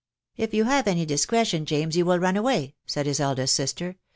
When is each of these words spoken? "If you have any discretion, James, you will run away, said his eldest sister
"If 0.35 0.51
you 0.55 0.63
have 0.63 0.87
any 0.87 1.05
discretion, 1.05 1.63
James, 1.63 1.95
you 1.95 2.05
will 2.07 2.17
run 2.17 2.35
away, 2.35 2.73
said 2.87 3.05
his 3.05 3.19
eldest 3.19 3.53
sister 3.53 3.97